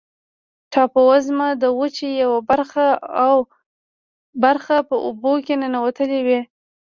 ټاپووزمه 0.71 1.47
د 1.61 1.63
وچې 1.79 2.09
یوه 2.23 2.39
برخه 4.43 4.75
په 4.89 4.95
اوبو 5.05 5.33
کې 5.45 5.53
ننوتلې 5.61 6.21
وي. 6.27 6.39